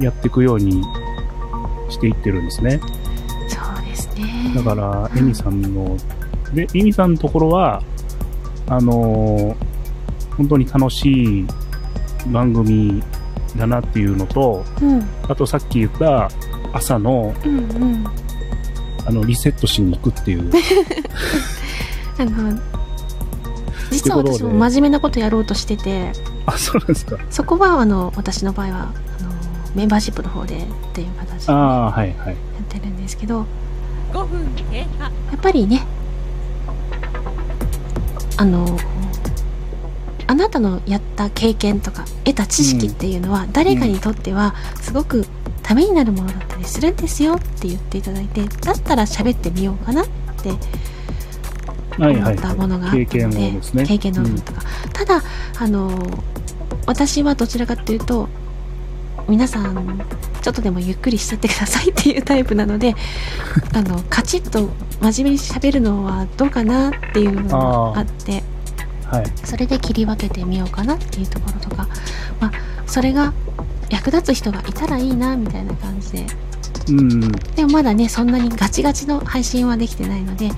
[0.00, 0.82] やっていくように
[1.88, 2.80] していってるんですね。
[3.48, 4.52] そうですね。
[4.54, 5.96] だから、エミさんの、
[6.54, 7.82] で、エミさんのところは、
[8.68, 9.56] あの
[10.36, 11.46] 本当に楽しい
[12.32, 13.00] 番組
[13.56, 15.02] だなっていうのと、うん。
[15.28, 16.28] あとさっき言った
[16.72, 18.04] 朝の、うんうん。
[19.06, 20.50] あの、リセットしに行くっていう。
[22.18, 22.58] あの、
[23.90, 26.12] 実は私も真面目なことやろうとしてて、
[26.46, 27.18] あ、そうなんですか。
[27.30, 29.30] そこは、あの、私の場合は、あの、
[29.74, 30.60] メンバーシップの方でっ
[30.92, 32.34] ていう形でやああ、はいはい。
[32.34, 32.36] っ
[32.68, 33.46] てるんですけど、
[34.12, 35.04] 5分経過。
[35.04, 35.82] やっぱりね、
[38.36, 38.76] あの、
[40.28, 45.26] あなたのやった経験とか得た知識っていうのは、誰かにとってはすごく
[45.62, 50.06] ためになるものだったりするんですよって言っていただいて、だったら喋ってみようかなっ
[50.42, 50.58] て思
[51.96, 55.22] ったものがあったので、経験の部分とか、ただ
[55.58, 55.90] あの
[56.86, 58.28] 私はどちらかというと
[59.28, 60.00] 皆さん
[60.40, 62.94] ちょっとでもゆっくりしちゃってくださいっていうタイプなので
[63.74, 68.44] あのカチッと真面目に喋るのはどうかなっていうのがあって
[69.10, 69.24] はい。
[69.44, 71.88] それで切り分けてみようかなっていうところとか、
[72.40, 72.52] まあ、
[72.86, 73.32] それが
[73.88, 76.26] 役立つ人がいたらいいなみたいな感じで。
[76.88, 77.32] うん。
[77.54, 80.50] でもまだねそんなにガチガチの配信はできてないので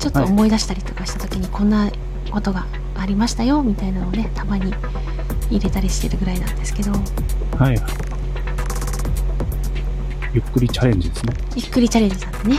[0.00, 1.90] ちょっと思い出したりとかした時にこんな
[2.30, 4.72] ことがありましたよみたいなのをねたまに
[5.50, 7.02] 入れたりしてるぐらいなんですけどはい
[7.60, 7.80] はい。
[10.32, 11.34] ゆっくりチャレンジですね。
[11.56, 12.58] ゆっくりチャレンジなんでね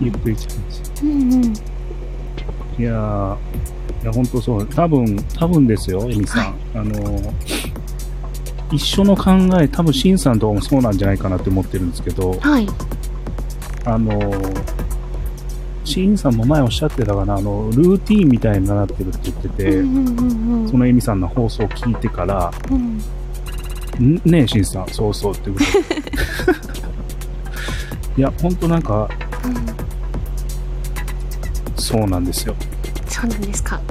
[0.02, 0.82] ゆっくりチャレンジ。
[1.02, 1.54] うんうん
[2.76, 3.36] いやー、
[4.02, 4.66] いや、本当そう。
[4.66, 6.42] 多分、多分ですよ、エミさん。
[6.42, 7.32] はいあのー、
[8.72, 12.66] 一緒の考え、多分、シンさんとかもそうなんじゃないかなって思ってるんですけど、はい
[13.84, 14.62] あのー、
[15.84, 22.98] シンさんも前おっしゃってたかな、あの、ルーティーンみたいになってるって言ってて、うんうんうんうんそのエミさんの放送を聞いてから、うん。
[24.16, 25.70] んねえ、シンさん、そうそうってことで。
[28.16, 29.08] いや、ほんとなんか、
[29.44, 29.54] うん。
[31.76, 32.56] そうなんですよ。
[33.06, 33.80] そうなんですか。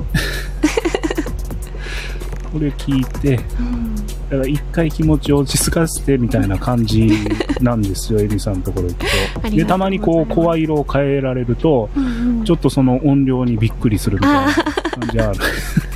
[2.52, 3.96] これ聞いて、うん
[4.34, 7.08] だから一回気持ちを落ち着かせてみたいな感じ
[7.62, 9.06] なんですよ、 エリさんのところ行く
[9.44, 9.50] と。
[9.56, 12.44] で、たまにこう、声色を変えられると、うんうん。
[12.44, 15.40] ちょっとその音量にびっくりするみたいな感じある。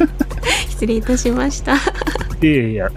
[0.69, 1.75] 失礼いたしました。
[2.39, 2.91] いやいや、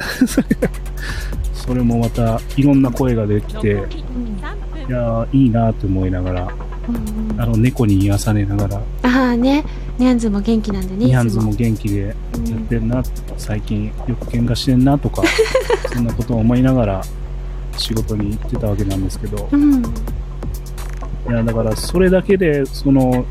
[1.54, 4.04] それもまたいろんな声ができて、残り
[4.42, 4.88] 3分。
[4.88, 6.48] いやーいいなって思いながら、
[7.36, 9.64] あの猫に癒されながら、ああね。
[9.98, 13.02] ニャンズも元気なんでねニャンズも元気でやうんってんな、
[13.36, 15.22] 最近よく喧嘩してんなとか、
[15.92, 17.02] そんなことを思いながら
[17.76, 19.82] 仕事に行ってたわけなんですけど、うん。
[21.28, 23.26] いや、だからそれだけで、その、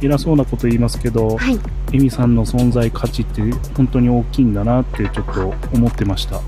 [0.00, 1.58] 偉そうなこと言いますけど、はい。
[1.92, 3.40] エミさんの存在価値って
[3.76, 6.40] 本当に大きいんだなってちょっと思ってました。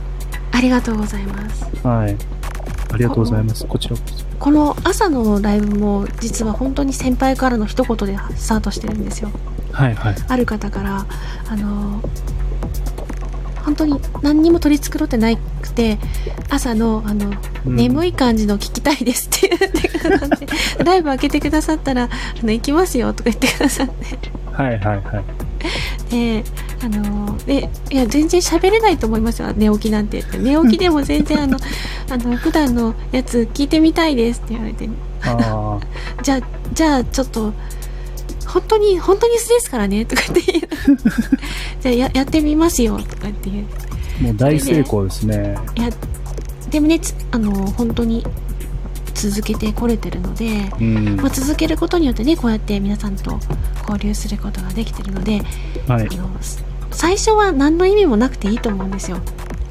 [0.53, 1.65] ありがとうございます。
[1.87, 2.17] はい。
[2.93, 3.67] ありがとうございます。
[3.67, 4.25] こちらこそ。
[4.39, 9.31] この朝のライブも実は本当に先輩からの一言でスタートしてるんですよ
[9.73, 10.15] はいはい。
[10.29, 11.07] ある方から
[11.49, 12.01] あの
[13.65, 15.99] 本当に何にも取り繕ってなくて
[16.49, 20.47] 朝のあの、うん眠い感じの聞きたいですって言ってくださって
[20.83, 22.09] ライブ開けてくださったらあ
[22.43, 23.93] の行きますよとか言ってくださって
[24.51, 25.23] はいはいは
[26.09, 26.11] い。
[26.11, 26.43] で
[26.83, 31.59] あのでいや全然喋れないと思いますよ寝起きなんて寝起きでも全然 あの
[32.11, 34.89] あの普段のやつ聞いてみたいですって言われて。
[35.23, 35.79] あ
[36.23, 36.41] じゃあ
[36.73, 37.53] じゃあちょっと
[38.47, 40.69] 本当に本当に素ですからねとかって言う。
[41.81, 43.67] じゃあややってみますよとかって言う。
[44.21, 45.57] あ、もう大成功ですね。
[45.77, 45.91] いや
[46.71, 48.25] でもねつあの本当に
[49.15, 51.17] 続けてこれてるので、うん。
[51.17, 53.39] まあ、続けることによってねこうやって皆さんと
[53.81, 55.43] 交流することができてるので
[55.87, 56.09] はい。
[56.11, 59.19] あのす最初は何の意味もなくていいと思うんですよ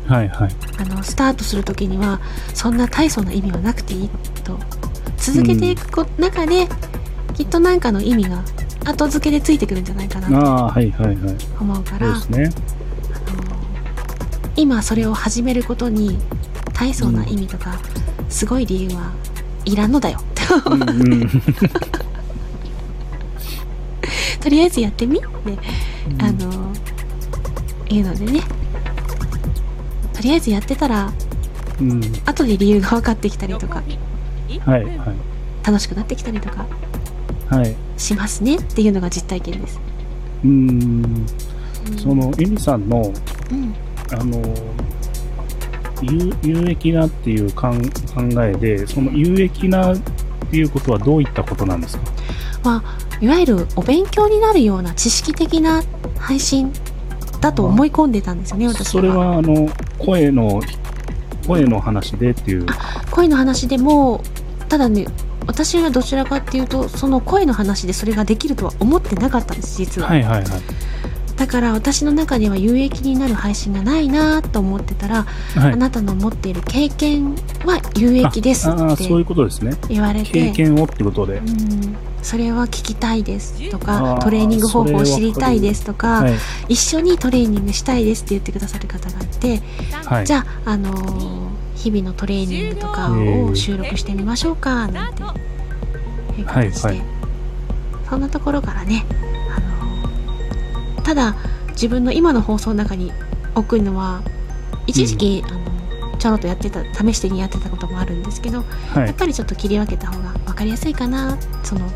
[0.08, 0.56] はいはい。
[0.80, 2.20] あのスタートする時には
[2.56, 4.10] そんな大層な意味はなくていい
[4.44, 4.58] と
[5.18, 6.68] 続けていくこ、中で
[7.36, 8.44] きっと何かの意味が
[8.86, 11.36] 後付けでついてくるんじゃないかなとああ、はいはいはい。
[11.60, 12.50] 思うからね。
[14.56, 16.18] 今それを始めることに
[16.74, 17.80] 大層な意味とか、
[18.30, 19.12] すごい理由は
[19.66, 20.86] いらんのだよってうんう
[21.26, 21.30] ん。
[24.42, 25.20] とりあえずやってみ？
[25.20, 25.28] って、
[26.20, 26.49] あの
[27.90, 28.42] いうのでね
[30.14, 31.12] とりあえずやってたら
[31.80, 32.02] うん。
[32.26, 34.00] 後で理由が分かってきたりとか残
[34.48, 35.16] り1分はいはい。
[35.66, 36.66] 楽しくなってきたりとか
[37.50, 37.76] はい。
[37.98, 39.80] しますねっていうのが実体験です。
[40.44, 41.26] うーん、
[41.98, 43.12] その、エミさんの、
[43.52, 43.76] うん、
[44.18, 44.42] あの、
[46.02, 47.72] 有有益なっていう考
[48.16, 49.98] 考えで、その有益なっ
[50.50, 52.04] ていうことはどういったことなんですか？
[52.64, 55.84] まあ、いわゆるお勉強になるような知識的な
[56.18, 56.72] 配信
[57.42, 58.86] だと思い込んでたんですよね、私は。
[58.86, 60.62] それは、あの、声の、
[61.48, 62.66] 声の話でっていう。
[63.12, 64.22] 声の話でも、
[64.68, 65.06] ただね、
[65.48, 70.10] 私はどちらかっていうと、その声の話でそれができるとは思ってなかったんです、実は。
[70.10, 70.46] はいはいはい。
[71.38, 75.24] だから私の中では有益になる配信がないなと思ってたら、
[75.56, 75.76] はいあ。
[75.78, 77.34] なたの持っている経験
[77.66, 79.72] は有益ですってそういうことですね。
[79.88, 81.38] 言われて、経験をってことで。
[81.38, 86.34] うん、それは聞きたいですとあかートレーニング方法を知りたいですとか、はい。
[86.70, 89.62] 一緒にトレーニングしたいですって言ってくださる方がいて、
[90.06, 90.26] はい。
[90.26, 91.50] じゃあ、あのー
[91.80, 97.06] 日々のトレーニングとかを収録してみましょうかなんていう形で、はいはい
[98.10, 99.06] そんなところからね、
[99.56, 101.36] あのーただ
[101.70, 103.14] 自分の今の放送の中に
[103.56, 104.22] 置くのは
[104.88, 108.64] 一時期、あのちょろっとやってた試してにやってたこともあるんですけど、
[108.94, 109.08] はい。
[109.08, 111.90] やっぱりちょっと切り分けた方が分かりやすいかなその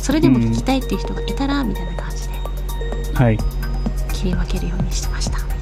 [0.00, 2.34] それでも聞きたいっていう人がいたら、みたいな感じで
[3.14, 3.38] はい。
[4.12, 5.60] 切り分けるようにしてましたみたい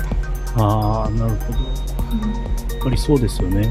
[0.57, 0.65] な。
[0.65, 1.59] ああ、なるほど。
[2.75, 3.69] やっぱりそうですよね。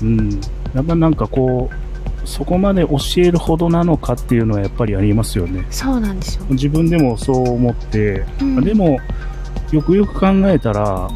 [0.00, 0.40] うんうん。
[0.74, 5.64] やっぱなんかこう、そこまで教えるほどなのかっていうのはやっぱりありますよね。
[5.70, 6.44] そうなんですよ。
[6.50, 8.98] 自分でもそう思って、うんでも、
[9.72, 11.08] よくよく考えたら、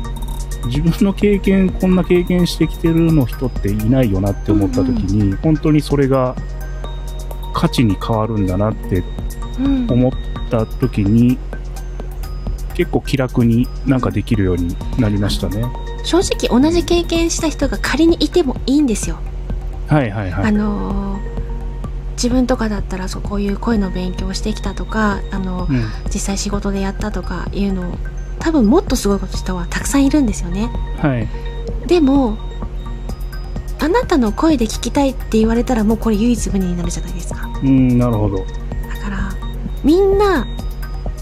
[0.67, 6.35] 自分の経験、こんな経験してきてるの人っていないよなって思った時に、本当にそれが
[7.61, 9.05] 価値に変わるんだなって
[9.59, 10.13] うん思っ
[10.51, 11.39] た時に、
[12.73, 15.67] 結構気楽になんかできるようになりましたね。
[16.03, 19.19] 正直同じ経験した人が仮にいてもいいんですよ。
[19.89, 20.45] はいはいはい。
[20.47, 21.21] あのー
[22.15, 25.85] 自分とかだったらそうこういう声の勉強をしてきたとかあのうん。
[26.13, 27.95] 実際仕事でやったとかいうのを
[28.39, 30.71] 多分もっとすごいこと人はたくさんいるんですよね。
[30.99, 31.29] はい。
[31.87, 32.39] でも
[33.83, 37.49] あなたの声で聞きたいって言われたらもうこれ唯一無二になるじゃないですか。
[37.63, 38.39] うん、なるほど。
[38.39, 38.45] だ
[39.01, 39.33] から
[39.83, 40.47] みんな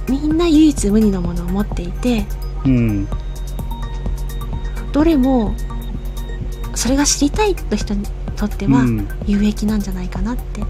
[0.08, 2.26] みんな唯一無二のものを持っていて
[2.64, 3.08] うん。
[4.92, 5.54] どれも
[6.74, 8.04] それが知りたいと人に
[8.36, 9.08] とってはうん。
[9.26, 10.64] 有益なんじゃないかなってあ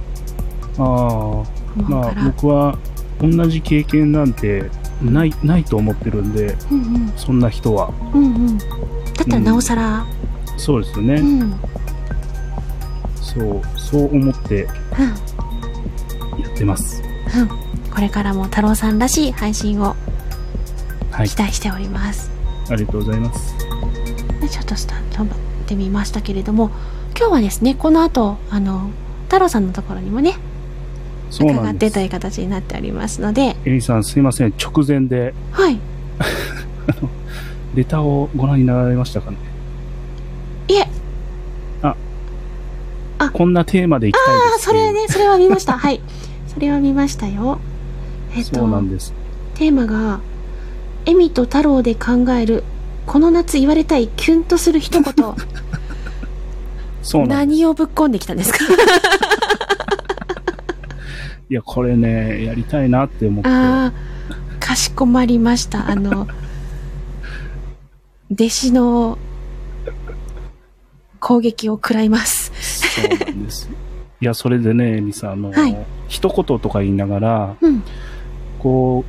[0.76, 0.84] あ。
[0.84, 1.44] 思
[1.76, 2.78] うまあ僕は
[3.20, 4.70] 同じ経験なんて
[5.02, 7.92] ない、ないと思ってるんで、うんうんそんな人は。
[8.14, 8.64] うんうんだ
[9.24, 10.06] ったらなおさら、
[10.56, 11.14] そうですよね。
[11.14, 11.60] うんうん
[13.34, 14.66] そう、そう思って
[16.38, 17.02] やってます。
[17.36, 17.48] うん
[17.94, 19.96] これからも太郎さんらしい配信を
[21.10, 21.36] はい期。
[21.36, 22.30] 待しております、
[22.70, 23.54] ありがとうございます。
[24.40, 26.70] でちょっとスタンドってみましたけれども
[27.18, 28.90] 今日はですねこの後あの
[29.24, 30.34] 太郎さんのところにもね
[31.30, 31.90] 伺って。
[31.90, 34.54] という形になっておりますのでエリさんすいません。
[34.58, 35.78] 直前ではい
[37.74, 39.36] レターをご覧になられましたかね？
[40.68, 40.86] いえ
[43.32, 45.78] こんなテーマでいきたいですああそれねそれは見ました。
[45.78, 46.00] はい。
[46.52, 47.58] それは見ましたよ。
[48.36, 49.12] えっとそうなんです。
[49.54, 50.20] テーマが
[51.06, 52.64] 「エミと太郎で考える
[53.06, 55.14] この夏言われたいキュンとする一言。
[57.02, 57.60] そうなんです。
[57.60, 58.58] 何をぶっこんできたんですか？
[61.50, 63.48] いや、これね、やりたいなって思って。
[63.48, 63.92] ああ
[64.60, 65.88] かしこまりました。
[65.88, 66.26] あの
[68.30, 69.16] 弟子の
[71.20, 72.47] 攻撃を食らいます
[73.00, 73.70] そうなんです。
[74.20, 75.76] いや、それでね、エリさん、あの、はい。
[76.08, 77.82] 一言とか言いながら、うん。
[78.58, 79.04] こ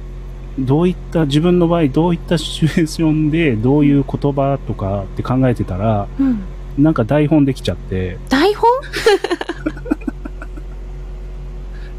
[0.57, 6.39] う、どういった、自分の場合、どういったシチュエーションで、どういう言葉とかって考えてたら、うん。
[6.77, 8.69] なんか台本できちゃって、台本？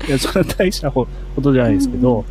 [0.08, 1.06] いや、それは大したこ
[1.42, 2.24] とじゃないですけど、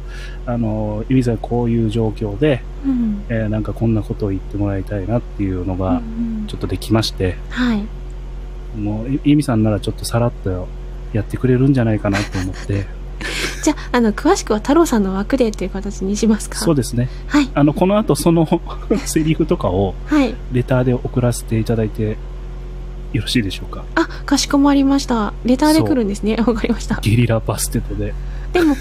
[0.45, 3.23] あの、エリさんこういう状況で、うん。
[3.29, 6.45] えーなんかこんなことを言ってもらいたいなっていうのうんが、うん。
[6.47, 7.83] ちょっとできまして、はい
[8.79, 10.67] もう、エミさんならちょっとさらっと
[11.13, 12.85] やってくれるんじゃないかなと思って、
[13.63, 16.57] じゃああの詳しくは太郎さんの枠でっていう形にしますか？
[16.57, 17.09] そうですね。
[17.27, 17.49] はい。
[17.53, 18.47] あの、この後その
[19.05, 20.33] セリフとかをはい。
[20.53, 22.17] レターで送らせていただいて
[23.11, 23.83] よろしいでしょうか？
[23.95, 25.33] あかしこまりました。
[25.43, 26.37] レターで来るんですね。
[26.37, 26.97] わかりました。
[27.01, 28.13] ゲリラバステットで。
[28.53, 28.75] でも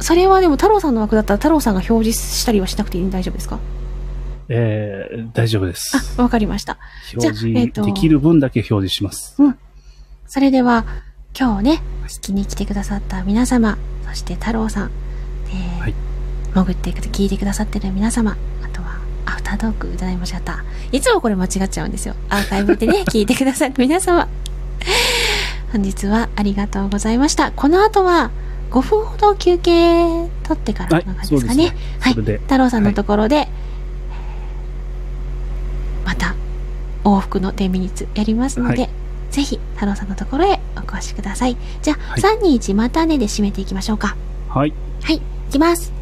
[0.00, 3.58] それはでも太郎さんの枠だったら太郎さんが表示したりはしなくていい大丈夫ですか？
[4.48, 6.16] えー、大丈夫です。
[6.18, 6.78] あわかりました
[7.14, 9.36] 表示できる分だけ表示します。
[10.26, 10.84] それでは、
[11.38, 14.90] 今日ね、聞きに来てくださった皆様、そして太郎さん、
[15.50, 15.94] えーはい
[16.54, 20.64] 潜っていくと聞いてくださってる皆様、あとは、アフタートーク、歌い間違った。
[20.92, 22.14] いつもこれ間違っちゃうんですよ。
[22.28, 24.28] アーカイブでね、 聞いてくださる皆様。
[25.72, 27.52] 本日はありがとうございました。
[27.52, 28.30] この後は
[28.70, 31.74] 5分ほど休憩取ってからの感じですかね。
[32.00, 32.38] はいねはい。
[32.38, 33.48] 太郎さんのところで、
[36.08, 36.34] また
[37.04, 38.90] 往復の10ミニッツやりますので、はい
[39.30, 41.56] ぜひ太郎さんのところへお越しください。
[41.82, 44.16] じゃあ、はい3、2、1またねで締めていきましょうか。
[44.48, 44.72] はい。
[45.02, 45.92] はい、いきます。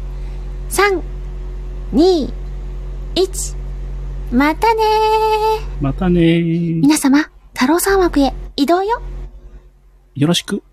[0.69, 1.01] 3、
[1.91, 2.31] 2、
[3.15, 3.55] 1、
[4.31, 6.79] またねーまたねー。
[6.79, 9.01] 皆様、太郎さん枠へ移動よ
[10.15, 10.63] よろしく。